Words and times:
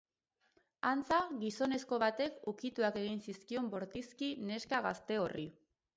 Antza, 0.91 1.17
gizonezko 1.43 1.99
batek 2.05 2.41
ukituak 2.53 2.99
egin 3.03 3.23
zizkion 3.27 3.69
bortizki 3.77 4.31
neska 4.49 4.85
gazte 4.87 5.21
horri. 5.27 5.47